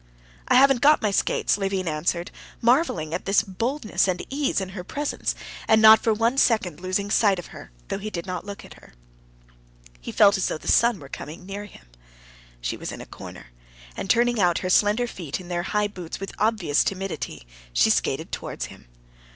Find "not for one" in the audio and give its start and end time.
5.79-6.39